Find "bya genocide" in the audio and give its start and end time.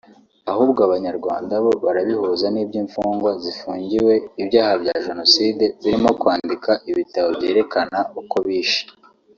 4.81-5.63